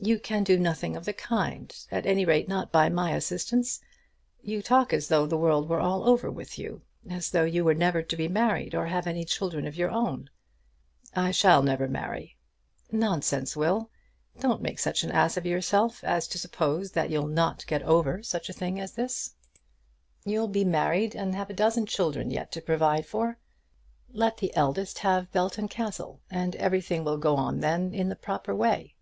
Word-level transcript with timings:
"You 0.00 0.20
can 0.20 0.44
do 0.44 0.56
nothing 0.56 0.94
of 0.94 1.06
the 1.06 1.12
kind; 1.12 1.74
at 1.90 2.06
any 2.06 2.24
rate, 2.24 2.46
not 2.46 2.70
by 2.70 2.88
my 2.88 3.14
assistance. 3.16 3.80
You 4.42 4.62
talk 4.62 4.92
as 4.92 5.08
though 5.08 5.26
the 5.26 5.36
world 5.36 5.68
were 5.68 5.80
all 5.80 6.08
over 6.08 6.30
with 6.30 6.56
you, 6.56 6.82
as 7.10 7.32
though 7.32 7.42
you 7.42 7.64
were 7.64 7.74
never 7.74 8.00
to 8.04 8.16
be 8.16 8.28
married 8.28 8.76
or 8.76 8.86
have 8.86 9.08
any 9.08 9.24
children 9.24 9.66
of 9.66 9.74
your 9.74 9.90
own." 9.90 10.30
"I 11.16 11.32
shall 11.32 11.64
never 11.64 11.88
marry." 11.88 12.36
"Nonsense, 12.92 13.56
Will. 13.56 13.90
Don't 14.38 14.62
make 14.62 14.78
such 14.78 15.02
an 15.02 15.10
ass 15.10 15.36
of 15.36 15.44
yourself 15.44 16.04
as 16.04 16.28
to 16.28 16.38
suppose 16.38 16.92
that 16.92 17.10
you'll 17.10 17.26
not 17.26 17.66
get 17.66 17.82
over 17.82 18.22
such 18.22 18.48
a 18.48 18.52
thing 18.54 18.78
as 18.78 18.92
this. 18.92 19.34
You'll 20.24 20.46
be 20.46 20.64
married 20.64 21.16
and 21.16 21.34
have 21.34 21.50
a 21.50 21.54
dozen 21.54 21.86
children 21.86 22.30
yet 22.30 22.52
to 22.52 22.60
provide 22.62 23.04
for. 23.04 23.40
Let 24.12 24.36
the 24.36 24.54
eldest 24.54 25.00
have 25.00 25.32
Belton 25.32 25.66
Castle, 25.66 26.20
and 26.30 26.54
everything 26.54 27.02
will 27.02 27.18
go 27.18 27.34
on 27.34 27.58
then 27.58 27.92
in 27.92 28.08
the 28.08 28.14
proper 28.16 28.54
way." 28.54 28.94